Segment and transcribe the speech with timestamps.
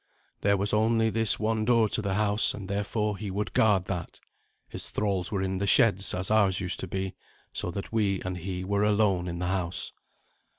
[0.39, 4.19] There was only this one door to the house, and therefore he would guard that.
[4.67, 7.13] His thralls were in the sheds, as ours used to be,
[7.53, 9.91] so that we and he were alone in the house.